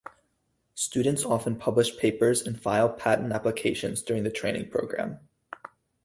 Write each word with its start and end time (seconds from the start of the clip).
Students 0.73 1.23
often 1.23 1.57
publish 1.57 1.95
papers 1.95 2.41
and 2.41 2.59
file 2.59 2.89
patent 2.89 3.31
applications 3.33 4.01
during 4.01 4.23
the 4.23 4.31
training 4.31 4.71
program. 4.71 5.19